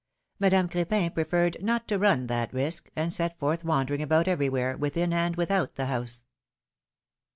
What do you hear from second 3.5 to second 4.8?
wandering about everywhere,